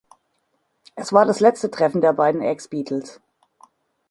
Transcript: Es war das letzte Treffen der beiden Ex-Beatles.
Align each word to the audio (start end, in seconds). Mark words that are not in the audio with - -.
Es 0.95 1.13
war 1.13 1.25
das 1.27 1.41
letzte 1.41 1.69
Treffen 1.69 2.01
der 2.01 2.13
beiden 2.13 2.41
Ex-Beatles. 2.41 3.21